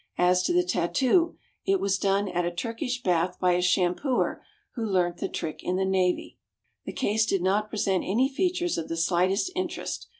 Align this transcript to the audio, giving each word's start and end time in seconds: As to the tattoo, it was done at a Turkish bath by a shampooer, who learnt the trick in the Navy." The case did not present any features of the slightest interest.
As 0.17 0.41
to 0.45 0.51
the 0.51 0.63
tattoo, 0.63 1.37
it 1.63 1.79
was 1.79 1.99
done 1.99 2.27
at 2.27 2.43
a 2.43 2.49
Turkish 2.49 3.03
bath 3.03 3.37
by 3.39 3.51
a 3.51 3.61
shampooer, 3.61 4.41
who 4.73 4.83
learnt 4.83 5.17
the 5.17 5.29
trick 5.29 5.59
in 5.61 5.75
the 5.75 5.85
Navy." 5.85 6.39
The 6.85 6.91
case 6.91 7.23
did 7.23 7.43
not 7.43 7.69
present 7.69 8.03
any 8.03 8.27
features 8.27 8.79
of 8.79 8.89
the 8.89 8.97
slightest 8.97 9.51
interest. 9.55 10.07